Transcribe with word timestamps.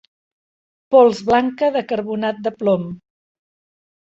Pols 0.95 1.21
blanca 1.27 1.69
de 1.77 1.83
carbonat 1.91 2.41
de 2.49 2.53
plom. 2.63 2.89